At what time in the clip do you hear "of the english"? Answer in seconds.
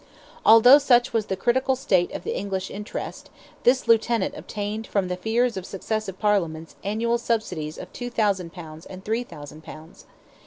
2.11-2.71